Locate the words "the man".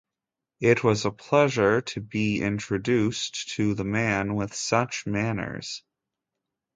3.75-4.33